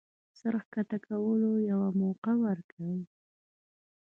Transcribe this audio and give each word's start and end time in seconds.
د 0.29 0.33
سر 0.39 0.55
ښکته 0.65 0.97
کولو 1.07 1.51
يوه 1.71 1.89
موقع 2.01 2.33
ورکړي 2.45 2.95